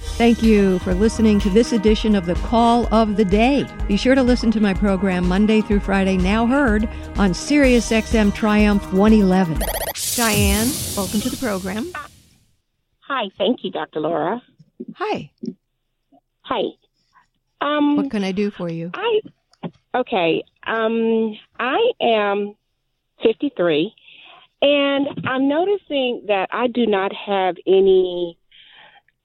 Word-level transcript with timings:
Thank 0.00 0.42
you 0.42 0.78
for 0.78 0.94
listening 0.94 1.38
to 1.40 1.50
this 1.50 1.72
edition 1.72 2.14
of 2.14 2.24
the 2.24 2.34
Call 2.36 2.92
of 2.92 3.16
the 3.16 3.24
Day. 3.24 3.66
Be 3.86 3.98
sure 3.98 4.14
to 4.14 4.22
listen 4.22 4.50
to 4.52 4.60
my 4.60 4.72
program 4.72 5.28
Monday 5.28 5.60
through 5.60 5.80
Friday, 5.80 6.16
now 6.16 6.46
heard 6.46 6.88
on 7.16 7.32
SiriusXM 7.32 8.34
Triumph 8.34 8.82
111. 8.94 9.58
Diane, 10.16 10.68
welcome 10.96 11.20
to 11.20 11.28
the 11.28 11.36
program. 11.36 11.92
Hi, 13.00 13.28
thank 13.36 13.62
you, 13.62 13.70
Dr. 13.70 14.00
Laura. 14.00 14.42
Hi. 14.94 15.30
Hi. 16.42 16.62
Um, 17.60 17.96
what 17.96 18.10
can 18.10 18.24
I 18.24 18.32
do 18.32 18.50
for 18.50 18.70
you? 18.70 18.90
I 18.94 19.20
okay. 19.94 20.42
Um, 20.66 21.36
I 21.58 21.78
am 22.00 22.54
53, 23.22 23.92
and 24.62 25.06
I'm 25.26 25.46
noticing 25.46 26.24
that 26.28 26.48
I 26.52 26.68
do 26.68 26.86
not 26.86 27.12
have 27.14 27.56
any. 27.66 28.38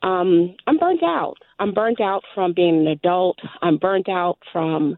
Um, 0.06 0.56
I'm 0.68 0.78
burnt 0.78 1.02
out. 1.02 1.38
I'm 1.58 1.74
burnt 1.74 2.00
out 2.00 2.24
from 2.36 2.54
being 2.54 2.82
an 2.82 2.88
adult. 2.88 3.40
I'm 3.64 3.78
burnt 3.78 4.08
out 4.08 4.38
from 4.54 4.98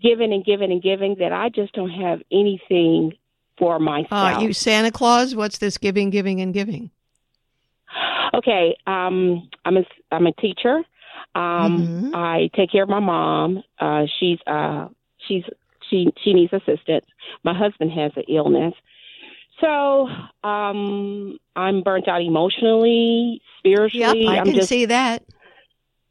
giving 0.00 0.32
and 0.32 0.44
giving 0.44 0.70
and 0.70 0.80
giving. 0.80 1.16
That 1.18 1.32
I 1.32 1.48
just 1.48 1.72
don't 1.72 1.90
have 1.90 2.20
anything 2.30 3.14
for 3.58 3.80
myself. 3.80 4.38
Uh, 4.38 4.40
you 4.40 4.52
Santa 4.52 4.92
Claus? 4.92 5.34
What's 5.34 5.58
this 5.58 5.76
giving, 5.76 6.10
giving, 6.10 6.40
and 6.40 6.54
giving? 6.54 6.90
Okay, 8.32 8.76
um, 8.86 9.48
I'm 9.64 9.78
a 9.78 9.84
I'm 10.12 10.26
a 10.26 10.32
teacher. 10.32 10.82
Um, 11.34 11.78
mm-hmm. 11.78 12.14
I 12.14 12.50
take 12.54 12.70
care 12.70 12.84
of 12.84 12.88
my 12.88 13.00
mom. 13.00 13.64
Uh, 13.80 14.04
she's 14.20 14.38
uh, 14.46 14.88
she's 15.26 15.42
she 15.90 16.12
she 16.22 16.32
needs 16.32 16.52
assistance. 16.52 17.06
My 17.42 17.58
husband 17.58 17.90
has 17.92 18.12
an 18.14 18.24
illness, 18.28 18.74
so 19.60 20.08
um, 20.48 21.38
I'm 21.56 21.82
burnt 21.82 22.08
out 22.08 22.22
emotionally, 22.22 23.40
spiritually. 23.58 24.22
Yep, 24.22 24.30
I 24.30 24.38
I'm 24.38 24.44
can 24.46 24.54
just, 24.54 24.68
see 24.68 24.86
that. 24.86 25.24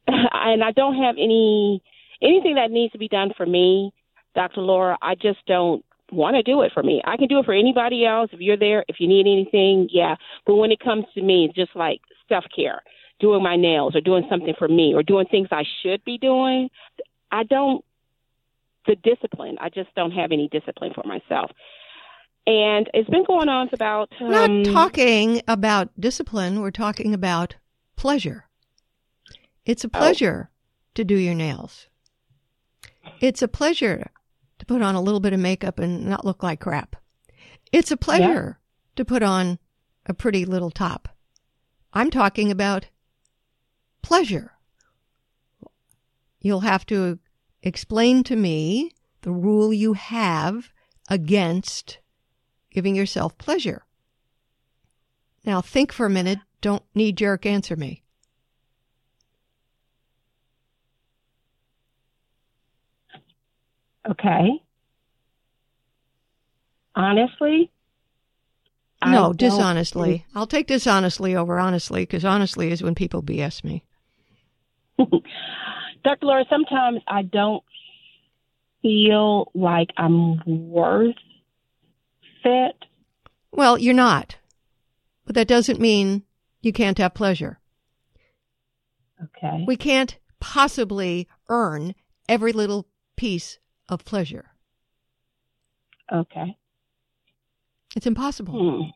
And 0.09 0.63
I 0.63 0.71
don't 0.71 0.95
have 0.95 1.15
any 1.17 1.83
anything 2.21 2.55
that 2.55 2.71
needs 2.71 2.93
to 2.93 2.97
be 2.97 3.09
done 3.09 3.31
for 3.35 3.45
me, 3.45 3.91
Dr. 4.35 4.61
Laura. 4.61 4.97
I 5.01 5.15
just 5.15 5.39
don't 5.45 5.83
want 6.11 6.35
to 6.37 6.43
do 6.43 6.61
it 6.61 6.71
for 6.73 6.81
me. 6.81 7.01
I 7.05 7.17
can 7.17 7.27
do 7.27 7.39
it 7.39 7.45
for 7.45 7.53
anybody 7.53 8.05
else. 8.05 8.29
If 8.31 8.39
you're 8.39 8.57
there, 8.57 8.85
if 8.87 8.97
you 8.99 9.07
need 9.07 9.27
anything, 9.27 9.89
yeah. 9.91 10.15
But 10.45 10.55
when 10.55 10.71
it 10.71 10.79
comes 10.79 11.05
to 11.15 11.21
me, 11.21 11.45
it's 11.45 11.55
just 11.55 11.75
like 11.75 11.99
self 12.29 12.45
care, 12.55 12.81
doing 13.19 13.43
my 13.43 13.55
nails 13.55 13.95
or 13.95 14.01
doing 14.01 14.25
something 14.29 14.53
for 14.57 14.67
me 14.67 14.93
or 14.93 15.03
doing 15.03 15.27
things 15.29 15.49
I 15.51 15.63
should 15.83 16.03
be 16.05 16.17
doing. 16.17 16.69
I 17.31 17.43
don't, 17.43 17.83
the 18.85 18.95
discipline, 18.95 19.57
I 19.59 19.69
just 19.69 19.93
don't 19.95 20.11
have 20.11 20.31
any 20.31 20.47
discipline 20.47 20.93
for 20.95 21.03
myself. 21.05 21.51
And 22.47 22.89
it's 22.93 23.09
been 23.09 23.25
going 23.25 23.49
on 23.49 23.67
for 23.67 23.75
about. 23.75 24.09
Um, 24.21 24.63
not 24.63 24.73
talking 24.73 25.41
about 25.49 25.89
discipline, 25.99 26.61
we're 26.61 26.71
talking 26.71 27.13
about 27.13 27.57
pleasure. 27.97 28.45
It's 29.65 29.83
a 29.83 29.89
oh. 29.93 29.99
pleasure 29.99 30.49
oh. 30.49 30.53
to 30.95 31.03
do 31.03 31.15
your 31.15 31.35
nails. 31.35 31.87
It's 33.19 33.41
a 33.41 33.49
pleasure 33.49 34.11
to 34.59 34.65
put 34.65 34.81
on 34.81 34.95
a 34.95 35.01
little 35.01 35.19
bit 35.19 35.33
of 35.33 35.41
makeup 35.41 35.77
and 35.77 36.05
not 36.05 36.23
look 36.23 36.41
like 36.41 36.61
crap. 36.61 36.95
It's 37.73 37.91
a 37.91 37.97
pleasure 37.97 38.59
yeah. 38.59 38.95
to 38.95 39.05
put 39.05 39.23
on 39.23 39.59
a 40.05 40.13
pretty 40.13 40.45
little 40.45 40.71
top. 40.71 41.09
I'm 41.91 42.09
talking 42.09 42.49
about 42.49 42.87
pleasure. 44.01 44.53
You'll 46.39 46.61
have 46.61 46.85
to 46.85 47.19
explain 47.61 48.23
to 48.23 48.37
me 48.37 48.91
the 49.23 49.31
rule 49.31 49.73
you 49.73 49.93
have 49.93 50.71
against 51.09 51.99
giving 52.77 52.93
yourself 52.93 53.35
pleasure. 53.39 53.83
Now 55.43 55.61
think 55.61 55.91
for 55.91 56.05
a 56.05 56.11
minute. 56.11 56.37
Don't 56.61 56.83
knee 56.93 57.11
jerk 57.11 57.43
answer 57.43 57.75
me. 57.75 58.03
Okay. 64.07 64.61
Honestly? 66.95 67.71
No, 69.03 69.33
dishonestly. 69.33 70.27
I'll 70.35 70.45
take 70.45 70.67
dishonestly 70.67 71.35
over 71.35 71.57
honestly 71.57 72.03
because 72.03 72.23
honestly 72.25 72.69
is 72.71 72.83
when 72.83 72.93
people 72.93 73.23
BS 73.23 73.63
me. 73.63 73.83
Dr. 74.99 75.23
Laura, 76.21 76.45
sometimes 76.47 76.99
I 77.07 77.23
don't 77.23 77.63
feel 78.83 79.51
like 79.55 79.89
I'm 79.97 80.43
worth 80.45 81.15
it. 82.43 82.85
Well, 83.51 83.77
you're 83.77 83.93
not. 83.93 84.37
But 85.25 85.35
that 85.35 85.47
doesn't 85.47 85.79
mean 85.79 86.23
you 86.61 86.71
can't 86.71 86.97
have 86.97 87.13
pleasure. 87.13 87.59
Okay. 89.23 89.63
We 89.67 89.75
can't 89.75 90.17
possibly 90.39 91.27
earn 91.49 91.95
every 92.29 92.51
little 92.51 92.87
piece 93.15 93.57
of 93.89 94.05
pleasure. 94.05 94.51
Okay. 96.11 96.57
It's 97.95 98.05
impossible. 98.05 98.53
Hmm. 98.53 98.81
Okay. 98.81 98.91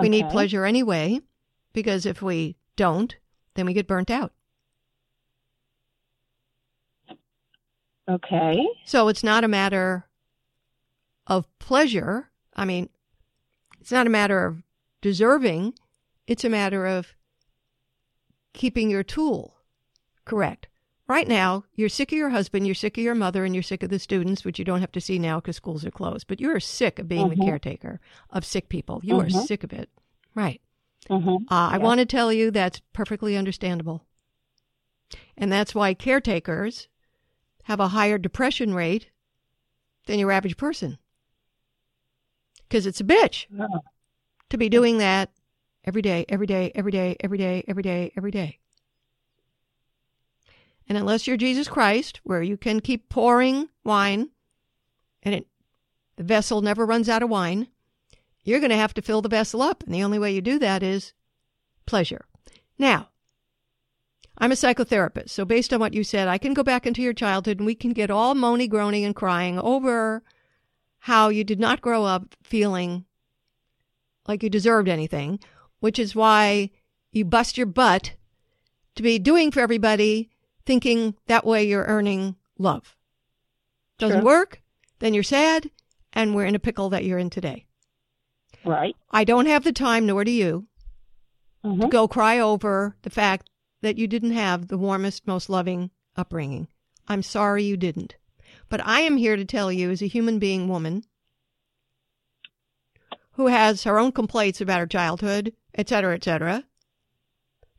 We 0.00 0.08
need 0.08 0.28
pleasure 0.28 0.64
anyway, 0.64 1.20
because 1.72 2.06
if 2.06 2.22
we 2.22 2.56
don't, 2.76 3.16
then 3.54 3.66
we 3.66 3.72
get 3.72 3.86
burnt 3.86 4.10
out. 4.10 4.32
Okay. 8.08 8.66
So 8.84 9.08
it's 9.08 9.22
not 9.22 9.44
a 9.44 9.48
matter 9.48 10.07
of 11.28 11.46
pleasure. 11.60 12.30
I 12.56 12.64
mean, 12.64 12.88
it's 13.80 13.92
not 13.92 14.06
a 14.06 14.10
matter 14.10 14.44
of 14.44 14.62
deserving. 15.00 15.74
It's 16.26 16.44
a 16.44 16.48
matter 16.48 16.86
of 16.86 17.14
keeping 18.52 18.90
your 18.90 19.04
tool 19.04 19.54
correct. 20.24 20.66
Right 21.06 21.28
now, 21.28 21.64
you're 21.74 21.88
sick 21.88 22.12
of 22.12 22.18
your 22.18 22.28
husband, 22.28 22.66
you're 22.66 22.74
sick 22.74 22.98
of 22.98 23.04
your 23.04 23.14
mother, 23.14 23.46
and 23.46 23.54
you're 23.54 23.62
sick 23.62 23.82
of 23.82 23.88
the 23.88 23.98
students, 23.98 24.44
which 24.44 24.58
you 24.58 24.64
don't 24.64 24.80
have 24.80 24.92
to 24.92 25.00
see 25.00 25.18
now 25.18 25.40
because 25.40 25.56
schools 25.56 25.86
are 25.86 25.90
closed. 25.90 26.26
But 26.26 26.38
you 26.38 26.50
are 26.50 26.60
sick 26.60 26.98
of 26.98 27.08
being 27.08 27.28
mm-hmm. 27.28 27.40
the 27.40 27.46
caretaker 27.46 28.00
of 28.28 28.44
sick 28.44 28.68
people. 28.68 29.00
You 29.02 29.14
mm-hmm. 29.14 29.38
are 29.38 29.46
sick 29.46 29.64
of 29.64 29.72
it. 29.72 29.88
Right. 30.34 30.60
Mm-hmm. 31.08 31.50
Uh, 31.50 31.68
I 31.70 31.78
want 31.78 32.00
to 32.00 32.06
tell 32.06 32.30
you 32.30 32.50
that's 32.50 32.82
perfectly 32.92 33.38
understandable. 33.38 34.04
And 35.36 35.50
that's 35.50 35.74
why 35.74 35.94
caretakers 35.94 36.88
have 37.64 37.80
a 37.80 37.88
higher 37.88 38.18
depression 38.18 38.74
rate 38.74 39.08
than 40.06 40.18
your 40.18 40.32
average 40.32 40.58
person. 40.58 40.98
Because 42.68 42.86
it's 42.86 43.00
a 43.00 43.04
bitch 43.04 43.46
yeah. 43.50 43.66
to 44.50 44.58
be 44.58 44.68
doing 44.68 44.98
that 44.98 45.30
every 45.84 46.02
day, 46.02 46.26
every 46.28 46.46
day, 46.46 46.70
every 46.74 46.92
day, 46.92 47.16
every 47.20 47.38
day, 47.38 47.64
every 47.66 47.82
day, 47.82 48.12
every 48.16 48.30
day. 48.30 48.58
And 50.88 50.96
unless 50.96 51.26
you're 51.26 51.36
Jesus 51.36 51.68
Christ, 51.68 52.20
where 52.24 52.42
you 52.42 52.56
can 52.56 52.80
keep 52.80 53.08
pouring 53.08 53.68
wine 53.84 54.30
and 55.22 55.34
it, 55.34 55.46
the 56.16 56.24
vessel 56.24 56.62
never 56.62 56.86
runs 56.86 57.08
out 57.08 57.22
of 57.22 57.28
wine, 57.28 57.68
you're 58.42 58.60
going 58.60 58.70
to 58.70 58.76
have 58.76 58.94
to 58.94 59.02
fill 59.02 59.22
the 59.22 59.28
vessel 59.28 59.60
up. 59.60 59.82
And 59.82 59.94
the 59.94 60.02
only 60.02 60.18
way 60.18 60.32
you 60.32 60.40
do 60.40 60.58
that 60.58 60.82
is 60.82 61.12
pleasure. 61.86 62.24
Now, 62.78 63.08
I'm 64.38 64.52
a 64.52 64.56
psychotherapist. 64.56 65.30
So, 65.30 65.44
based 65.44 65.72
on 65.72 65.80
what 65.80 65.94
you 65.94 66.04
said, 66.04 66.28
I 66.28 66.38
can 66.38 66.54
go 66.54 66.62
back 66.62 66.86
into 66.86 67.02
your 67.02 67.12
childhood 67.12 67.58
and 67.58 67.66
we 67.66 67.74
can 67.74 67.92
get 67.92 68.10
all 68.10 68.34
moany, 68.34 68.68
groaning, 68.68 69.04
and 69.04 69.14
crying 69.14 69.58
over 69.58 70.22
how 71.00 71.28
you 71.28 71.44
did 71.44 71.60
not 71.60 71.80
grow 71.80 72.04
up 72.04 72.34
feeling 72.42 73.04
like 74.26 74.42
you 74.42 74.50
deserved 74.50 74.88
anything, 74.88 75.40
which 75.80 75.98
is 75.98 76.14
why 76.14 76.70
you 77.12 77.24
bust 77.24 77.56
your 77.56 77.66
butt 77.66 78.14
to 78.94 79.02
be 79.02 79.18
doing 79.18 79.50
for 79.50 79.60
everybody 79.60 80.30
thinking 80.66 81.14
that 81.26 81.46
way 81.46 81.64
you're 81.66 81.84
earning 81.84 82.36
love. 82.58 82.96
Doesn't 83.98 84.18
sure. 84.18 84.24
work, 84.24 84.62
then 84.98 85.14
you're 85.14 85.22
sad, 85.22 85.70
and 86.12 86.34
we're 86.34 86.44
in 86.44 86.54
a 86.54 86.60
pickle 86.60 86.90
that 86.90 87.04
you're 87.04 87.18
in 87.18 87.30
today. 87.30 87.66
Right. 88.64 88.94
I 89.10 89.24
don't 89.24 89.46
have 89.46 89.64
the 89.64 89.72
time, 89.72 90.04
nor 90.04 90.24
do 90.24 90.30
you, 90.30 90.66
mm-hmm. 91.64 91.80
to 91.80 91.88
go 91.88 92.06
cry 92.06 92.38
over 92.38 92.96
the 93.02 93.10
fact 93.10 93.48
that 93.80 93.96
you 93.96 94.06
didn't 94.06 94.32
have 94.32 94.68
the 94.68 94.78
warmest, 94.78 95.26
most 95.26 95.48
loving 95.48 95.90
upbringing. 96.16 96.68
I'm 97.06 97.22
sorry 97.22 97.64
you 97.64 97.76
didn't. 97.76 98.16
But 98.68 98.86
I 98.86 99.00
am 99.00 99.16
here 99.16 99.36
to 99.36 99.44
tell 99.44 99.72
you, 99.72 99.90
as 99.90 100.02
a 100.02 100.06
human 100.06 100.38
being 100.38 100.68
woman 100.68 101.04
who 103.32 103.46
has 103.46 103.84
her 103.84 103.98
own 103.98 104.12
complaints 104.12 104.60
about 104.60 104.80
her 104.80 104.86
childhood, 104.86 105.52
etc., 105.76 106.14
etc., 106.14 106.64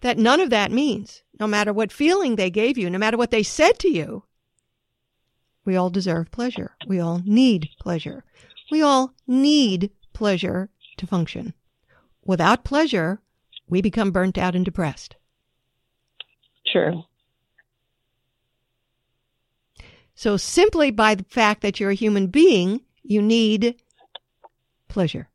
that 0.02 0.18
none 0.18 0.40
of 0.40 0.50
that 0.50 0.72
means, 0.72 1.24
no 1.40 1.46
matter 1.46 1.74
what 1.74 1.92
feeling 1.92 2.36
they 2.36 2.50
gave 2.50 2.78
you, 2.78 2.90
no 2.90 2.98
matter 2.98 3.18
what 3.18 3.32
they 3.32 3.44
said 3.44 3.78
to 3.80 3.90
you, 3.90 4.24
we 5.66 5.76
all 5.76 5.90
deserve 5.90 6.32
pleasure. 6.32 6.72
We 6.88 7.00
all 7.00 7.22
need 7.26 7.70
pleasure. 7.80 8.24
We 8.72 8.82
all 8.82 9.14
need 9.28 9.92
pleasure 10.14 10.70
to 10.98 11.06
function. 11.06 11.54
Without 12.26 12.64
pleasure, 12.64 13.22
we 13.68 13.82
become 13.82 14.12
burnt 14.12 14.38
out 14.38 14.56
and 14.56 14.64
depressed. 14.64 15.16
True. 16.66 17.04
So 20.20 20.36
simply 20.36 20.92
by 20.92 21.16
the 21.16 21.24
fact 21.24 21.62
that 21.62 21.80
you're 21.80 21.92
a 21.92 21.96
human 21.96 22.28
being, 22.28 22.82
you 23.04 23.22
need 23.22 23.82
pleasure. 24.90 25.30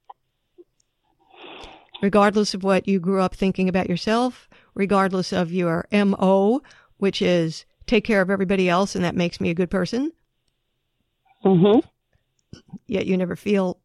Regardless 2.03 2.53
of 2.53 2.63
what 2.63 2.87
you 2.87 3.01
grew 3.01 3.23
up 3.23 3.35
thinking 3.35 3.67
about 3.67 3.89
yourself, 3.89 4.47
regardless 4.75 5.33
of 5.33 5.51
your 5.51 5.89
MO, 5.91 6.61
which 6.99 7.23
is 7.23 7.65
take 7.87 8.05
care 8.05 8.21
of 8.21 8.29
everybody 8.29 8.69
else 8.69 8.95
and 8.95 9.03
that 9.03 9.17
makes 9.17 9.41
me 9.41 9.49
a 9.49 9.55
good 9.55 9.71
person. 9.71 10.13
Mm-hmm. 11.43 11.79
Yet 12.87 13.07
you 13.07 13.17
never 13.17 13.37
feel 13.37 13.81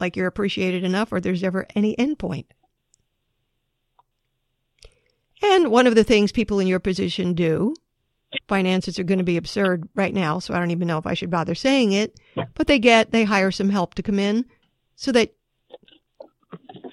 like 0.00 0.16
you're 0.16 0.26
appreciated 0.26 0.82
enough 0.82 1.12
or 1.12 1.20
there's 1.20 1.44
ever 1.44 1.68
any 1.76 1.96
end 1.96 2.18
point. 2.18 2.52
And 5.40 5.70
one 5.70 5.86
of 5.86 5.94
the 5.94 6.02
things 6.02 6.32
people 6.32 6.58
in 6.58 6.66
your 6.66 6.80
position 6.80 7.32
do 7.34 7.76
finances 8.48 8.98
are 8.98 9.04
going 9.04 9.18
to 9.18 9.24
be 9.24 9.36
absurd 9.36 9.88
right 9.94 10.14
now, 10.14 10.38
so 10.38 10.54
I 10.54 10.58
don't 10.58 10.70
even 10.70 10.88
know 10.88 10.98
if 10.98 11.06
I 11.06 11.14
should 11.14 11.30
bother 11.30 11.54
saying 11.54 11.92
it. 11.92 12.18
But 12.54 12.66
they 12.66 12.78
get, 12.78 13.10
they 13.10 13.24
hire 13.24 13.50
some 13.50 13.70
help 13.70 13.94
to 13.94 14.02
come 14.02 14.18
in 14.18 14.44
so 14.96 15.12
that 15.12 15.34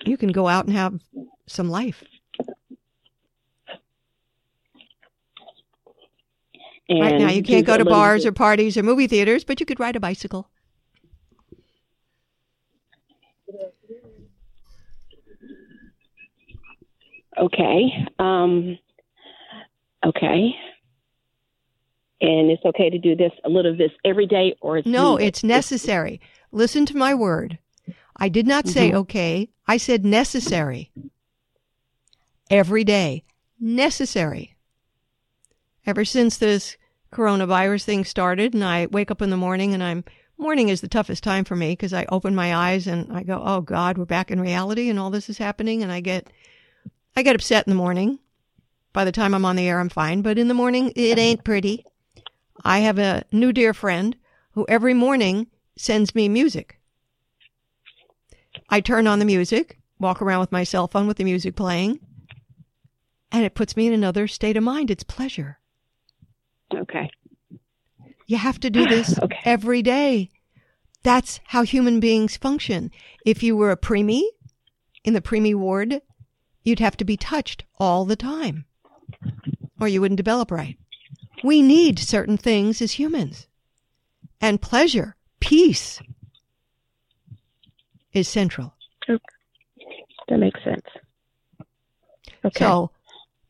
you 0.05 0.17
can 0.17 0.31
go 0.31 0.47
out 0.47 0.65
and 0.65 0.73
have 0.75 0.99
some 1.47 1.69
life. 1.69 2.03
And 6.87 7.01
right 7.01 7.19
now, 7.19 7.29
you 7.29 7.43
can't 7.43 7.67
go 7.67 7.77
to 7.77 7.85
bars 7.85 8.25
or 8.25 8.31
parties 8.31 8.75
or 8.75 8.83
movie 8.83 9.07
theaters, 9.07 9.43
but 9.43 9.59
you 9.59 9.65
could 9.65 9.79
ride 9.79 9.95
a 9.95 9.99
bicycle. 9.99 10.49
Okay. 17.37 18.05
Um, 18.17 18.77
okay. 20.05 20.55
And 22.21 22.51
it's 22.51 22.63
okay 22.65 22.89
to 22.89 22.97
do 22.97 23.15
this 23.15 23.31
a 23.45 23.49
little 23.49 23.71
of 23.71 23.77
this 23.77 23.91
every 24.03 24.27
day, 24.27 24.55
or 24.61 24.77
it's 24.77 24.87
No, 24.87 25.15
needed? 25.15 25.27
it's 25.27 25.43
necessary. 25.43 26.19
Listen 26.51 26.85
to 26.87 26.97
my 26.97 27.13
word. 27.13 27.59
I 28.17 28.27
did 28.27 28.45
not 28.45 28.67
say 28.67 28.91
Mhm. 28.91 28.95
okay. 28.95 29.49
I 29.67 29.77
said 29.77 30.03
necessary. 30.05 30.91
Every 32.49 32.83
day. 32.83 33.23
Necessary. 33.59 34.55
Ever 35.85 36.03
since 36.03 36.37
this 36.37 36.77
coronavirus 37.11 37.83
thing 37.85 38.03
started 38.05 38.53
and 38.53 38.63
I 38.63 38.87
wake 38.87 39.09
up 39.11 39.21
in 39.21 39.29
the 39.29 39.37
morning 39.37 39.73
and 39.73 39.81
I'm 39.81 40.03
morning 40.37 40.69
is 40.69 40.81
the 40.81 40.87
toughest 40.87 41.23
time 41.23 41.43
for 41.43 41.55
me 41.55 41.71
because 41.71 41.93
I 41.93 42.05
open 42.09 42.35
my 42.35 42.55
eyes 42.55 42.85
and 42.87 43.11
I 43.11 43.23
go, 43.23 43.41
"Oh 43.43 43.61
god, 43.61 43.97
we're 43.97 44.05
back 44.05 44.29
in 44.31 44.39
reality 44.39 44.89
and 44.89 44.99
all 44.99 45.09
this 45.09 45.29
is 45.29 45.37
happening." 45.37 45.81
And 45.83 45.91
I 45.91 45.99
get 46.01 46.29
I 47.15 47.23
get 47.23 47.35
upset 47.35 47.65
in 47.67 47.71
the 47.71 47.75
morning. 47.75 48.19
By 48.93 49.05
the 49.05 49.11
time 49.11 49.33
I'm 49.33 49.45
on 49.45 49.55
the 49.55 49.67
air, 49.67 49.79
I'm 49.79 49.89
fine, 49.89 50.21
but 50.21 50.37
in 50.37 50.47
the 50.47 50.53
morning 50.53 50.91
it 50.95 51.17
ain't 51.17 51.43
pretty. 51.43 51.85
I 52.63 52.79
have 52.79 52.99
a 52.99 53.23
new 53.31 53.53
dear 53.53 53.73
friend 53.73 54.15
who 54.51 54.65
every 54.69 54.93
morning 54.93 55.47
sends 55.77 56.13
me 56.15 56.27
music. 56.29 56.79
I 58.69 58.81
turn 58.81 59.07
on 59.07 59.19
the 59.19 59.25
music, 59.25 59.79
walk 59.99 60.21
around 60.21 60.41
with 60.41 60.51
my 60.51 60.63
cell 60.63 60.87
phone 60.87 61.07
with 61.07 61.17
the 61.17 61.23
music 61.23 61.55
playing, 61.55 61.99
and 63.31 63.45
it 63.45 63.55
puts 63.55 63.77
me 63.77 63.87
in 63.87 63.93
another 63.93 64.27
state 64.27 64.57
of 64.57 64.63
mind. 64.63 64.91
It's 64.91 65.03
pleasure. 65.03 65.59
okay. 66.73 67.09
You 68.27 68.37
have 68.37 68.59
to 68.59 68.69
do 68.69 68.85
this 68.85 69.17
Okay. 69.23 69.39
every 69.45 69.81
day. 69.81 70.29
That's 71.03 71.39
how 71.45 71.63
human 71.63 71.99
beings 71.99 72.37
function. 72.37 72.91
If 73.25 73.41
you 73.41 73.55
were 73.55 73.71
a 73.71 73.77
preemie 73.77 74.27
in 75.03 75.13
the 75.13 75.21
preemie 75.21 75.55
ward, 75.55 76.01
you'd 76.63 76.79
have 76.79 76.97
to 76.97 77.05
be 77.05 77.17
touched 77.17 77.63
all 77.79 78.05
the 78.05 78.15
time, 78.17 78.65
or 79.79 79.87
you 79.87 80.01
wouldn't 80.01 80.17
develop 80.17 80.51
right. 80.51 80.77
We 81.43 81.61
need 81.61 81.99
certain 81.99 82.37
things 82.37 82.81
as 82.81 82.93
humans, 82.93 83.47
and 84.41 84.61
pleasure, 84.61 85.15
peace, 85.39 86.01
is 88.13 88.27
central. 88.27 88.73
That 89.07 90.37
makes 90.37 90.63
sense. 90.63 90.85
Okay. 92.45 92.59
So 92.59 92.91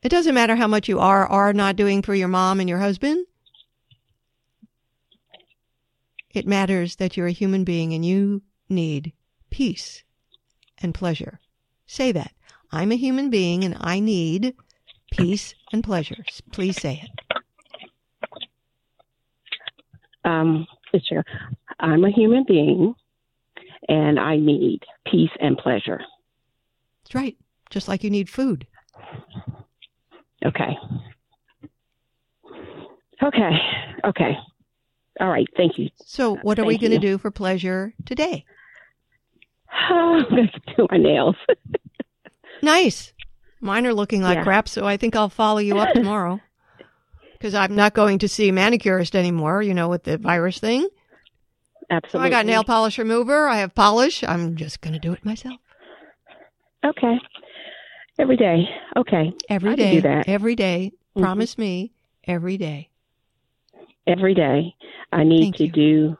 it 0.02 0.08
doesn't 0.08 0.34
matter 0.34 0.56
how 0.56 0.66
much 0.66 0.88
you 0.88 0.98
are 0.98 1.24
or 1.24 1.48
are 1.48 1.52
not 1.52 1.76
doing 1.76 2.02
for 2.02 2.14
your 2.14 2.28
mom 2.28 2.58
and 2.58 2.68
your 2.68 2.78
husband. 2.78 3.26
It 6.32 6.46
matters 6.46 6.96
that 6.96 7.16
you're 7.16 7.26
a 7.26 7.32
human 7.32 7.64
being 7.64 7.92
and 7.92 8.04
you 8.04 8.42
need 8.68 9.12
peace 9.50 10.04
and 10.78 10.94
pleasure. 10.94 11.40
Say 11.86 12.12
that. 12.12 12.32
I'm 12.72 12.92
a 12.92 12.96
human 12.96 13.30
being 13.30 13.64
and 13.64 13.76
I 13.80 14.00
need 14.00 14.54
peace 15.10 15.54
and 15.72 15.82
pleasure. 15.82 16.24
Please 16.52 16.80
say 16.80 17.02
it. 17.04 17.29
Um, 20.30 20.66
it's 20.92 21.06
true. 21.08 21.22
I'm 21.78 22.04
a 22.04 22.10
human 22.10 22.44
being, 22.46 22.94
and 23.88 24.18
I 24.18 24.36
need 24.36 24.80
peace 25.06 25.30
and 25.40 25.56
pleasure. 25.58 26.00
That's 27.04 27.14
right. 27.14 27.36
Just 27.70 27.88
like 27.88 28.04
you 28.04 28.10
need 28.10 28.28
food. 28.28 28.66
Okay. 30.44 30.76
Okay. 33.22 33.50
Okay. 34.04 34.36
All 35.20 35.28
right. 35.28 35.46
Thank 35.56 35.78
you. 35.78 35.88
So 36.04 36.36
what 36.36 36.58
are 36.58 36.64
we 36.64 36.78
going 36.78 36.92
to 36.92 36.98
do 36.98 37.18
for 37.18 37.30
pleasure 37.30 37.92
today? 38.06 38.44
I'm 39.70 40.24
going 40.30 40.48
to 40.48 40.74
do 40.76 40.86
my 40.90 40.96
nails. 40.98 41.36
Nice. 42.62 43.14
Mine 43.62 43.86
are 43.86 43.94
looking 43.94 44.20
like 44.20 44.36
Yeah. 44.36 44.42
crap, 44.44 44.68
so 44.68 44.84
I 44.86 44.98
think 44.98 45.16
I'll 45.16 45.30
follow 45.30 45.60
you 45.60 45.78
up 45.78 45.88
tomorrow. 45.94 46.40
Because 47.40 47.54
I'm 47.54 47.74
not 47.74 47.94
going 47.94 48.18
to 48.18 48.28
see 48.28 48.50
a 48.50 48.52
manicurist 48.52 49.16
anymore, 49.16 49.62
you 49.62 49.72
know, 49.72 49.88
with 49.88 50.02
the 50.04 50.18
virus 50.18 50.58
thing. 50.58 50.82
So 50.82 51.86
Absolutely. 51.90 52.26
I 52.26 52.30
got 52.30 52.44
nail 52.44 52.64
polish 52.64 52.98
remover. 52.98 53.48
I 53.48 53.56
have 53.56 53.74
polish. 53.74 54.22
I'm 54.22 54.56
just 54.56 54.82
going 54.82 54.92
to 54.92 54.98
do 54.98 55.14
it 55.14 55.24
myself. 55.24 55.56
Okay. 56.84 57.18
Every 58.18 58.36
day. 58.36 58.68
Okay. 58.94 59.32
Every 59.48 59.74
day. 59.74 59.94
do 59.94 60.00
that. 60.02 60.28
Every 60.28 60.54
day. 60.54 60.92
Mhm. 61.16 61.22
Promise 61.22 61.56
me 61.56 61.92
every 62.24 62.58
day. 62.58 62.90
Every 64.06 64.34
day. 64.34 64.74
I 65.10 65.24
need 65.24 65.40
Thank 65.40 65.56
to 65.56 65.64
you. 65.64 65.72
do 65.72 66.18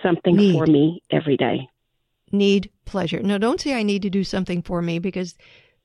something 0.00 0.36
Need. 0.36 0.52
for 0.54 0.66
me 0.66 1.02
every 1.10 1.36
day. 1.36 1.68
Need 2.30 2.70
pleasure. 2.84 3.20
No, 3.20 3.36
don't 3.36 3.60
say 3.60 3.74
I 3.74 3.82
need 3.82 4.02
to 4.02 4.10
do 4.10 4.22
something 4.22 4.62
for 4.62 4.80
me 4.80 5.00
because 5.00 5.34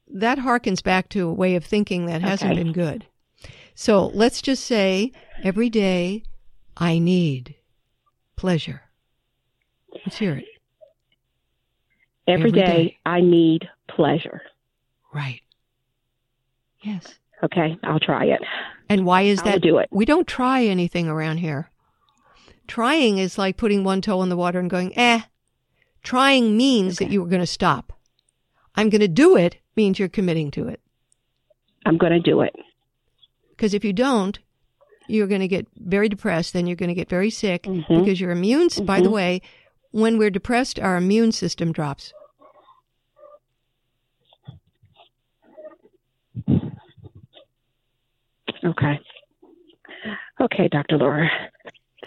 that 0.07 0.37
harkens 0.37 0.83
back 0.83 1.09
to 1.09 1.27
a 1.27 1.33
way 1.33 1.55
of 1.55 1.65
thinking 1.65 2.05
that 2.05 2.21
hasn't 2.21 2.55
been 2.55 2.71
good. 2.73 3.05
So 3.79 4.07
let's 4.07 4.41
just 4.41 4.65
say 4.65 5.11
every 5.43 5.69
day 5.69 6.23
I 6.75 6.97
need 6.97 7.53
pleasure. 8.35 8.81
Let's 10.03 10.17
hear 10.17 10.33
it. 10.33 10.45
Every 12.27 12.49
Every 12.49 12.51
day, 12.53 12.65
day. 12.65 12.97
I 13.05 13.21
need 13.21 13.69
pleasure. 13.87 14.41
Right. 15.13 15.41
Yes. 16.81 17.19
Okay. 17.43 17.77
I'll 17.83 17.99
try 17.99 18.25
it. 18.25 18.41
And 18.89 19.05
why 19.05 19.21
is 19.21 19.37
I'll 19.39 19.45
that? 19.45 19.61
do 19.61 19.77
it. 19.77 19.89
We 19.91 20.05
don't 20.05 20.27
try 20.27 20.63
anything 20.63 21.07
around 21.07 21.37
here. 21.37 21.69
Trying 22.67 23.19
is 23.19 23.37
like 23.37 23.57
putting 23.57 23.83
one 23.83 24.01
toe 24.01 24.23
in 24.23 24.29
the 24.29 24.35
water 24.35 24.59
and 24.59 24.71
going, 24.71 24.97
eh. 24.97 25.21
Trying 26.01 26.57
means 26.57 26.97
that 26.97 27.11
you 27.11 27.21
were 27.21 27.29
going 27.29 27.41
to 27.41 27.45
stop. 27.45 27.93
I'm 28.73 28.89
going 28.89 29.01
to 29.01 29.07
do 29.07 29.37
it 29.37 29.57
means 29.75 29.99
you're 29.99 30.09
committing 30.09 30.49
to 30.51 30.67
it. 30.67 30.81
I'm 31.85 31.99
going 31.99 32.13
to 32.13 32.19
do 32.19 32.41
it. 32.41 32.55
Because 33.57 33.73
if 33.73 33.83
you 33.83 33.91
don't, 33.91 34.37
you're 35.07 35.27
going 35.27 35.41
to 35.41 35.47
get 35.47 35.67
very 35.77 36.07
depressed, 36.07 36.53
then 36.53 36.67
you're 36.67 36.75
going 36.75 36.89
to 36.89 36.95
get 36.95 37.09
very 37.09 37.31
sick 37.31 37.63
Mhm. 37.63 37.87
because 37.87 38.21
your 38.21 38.29
immune, 38.31 38.67
s 38.67 38.79
by 38.79 39.01
the 39.01 39.09
Mhm. 39.09 39.13
way, 39.13 39.41
when 39.91 40.17
we're 40.19 40.29
depressed, 40.29 40.79
our 40.79 40.95
immune 40.95 41.31
system 41.31 41.71
drops. 41.71 42.13
Okay. 48.63 48.99
Okay, 50.39 50.67
Dr. 50.67 50.97
Laura. 50.97 51.27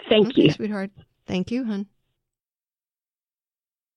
Thank 0.09 0.29
okay, 0.29 0.43
you. 0.43 0.51
sweetheart. 0.51 0.91
Thank 1.27 1.51
you, 1.51 1.65
hon. 1.65 1.87